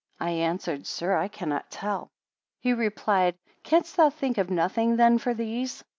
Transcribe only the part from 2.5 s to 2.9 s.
75 He